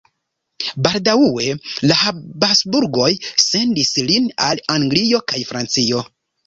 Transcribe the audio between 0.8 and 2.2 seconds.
Baldaŭe la